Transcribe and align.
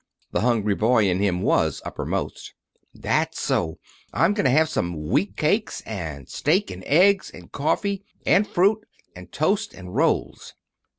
The 0.31 0.41
hungry 0.41 0.73
boy 0.73 1.07
in 1.07 1.19
him 1.19 1.43
was 1.43 1.79
uppermost. 1.85 2.55
"That's 2.91 3.39
so. 3.39 3.77
I'm 4.11 4.33
going 4.33 4.45
to 4.45 4.49
have 4.49 4.67
some 4.67 5.09
wheat 5.11 5.37
cakes, 5.37 5.81
and 5.81 6.27
steak, 6.27 6.71
and 6.71 6.83
eggs, 6.87 7.29
and 7.29 7.51
coffee, 7.51 8.03
and 8.25 8.47
fruit, 8.47 8.83
and 9.15 9.31
toast, 9.31 9.75
and 9.75 9.93
rolls." 9.95 10.55